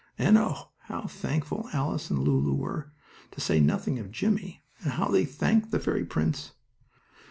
And 0.17 0.35
oh, 0.35 0.69
how 0.85 1.01
thankful 1.05 1.69
Alice 1.73 2.09
and 2.09 2.17
Lulu 2.17 2.55
were, 2.55 2.91
to 3.29 3.39
say 3.39 3.59
nothing 3.59 3.99
of 3.99 4.09
Jimmie; 4.09 4.63
and 4.79 4.93
how 4.93 5.09
they 5.09 5.25
thanked 5.25 5.69
the 5.69 5.79
fairy 5.79 6.05
prince. 6.05 6.53